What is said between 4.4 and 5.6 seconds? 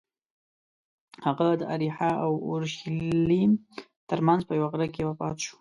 په یوه غره کې وفات شو.